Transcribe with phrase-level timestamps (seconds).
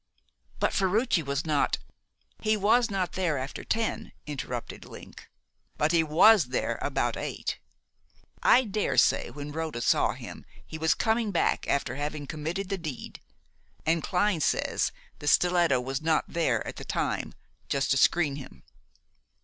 [0.59, 1.77] "But Ferruci was not"
[2.41, 5.29] "He was not there after ten," interrupted Link,
[5.77, 7.59] "but he was there about eight.
[8.41, 12.79] I dare say when Rhoda saw him he was coming back after having committed the
[12.79, 13.21] deed,
[13.85, 17.35] and Clyne says the stiletto was not there at the time
[17.69, 18.63] just to screen him."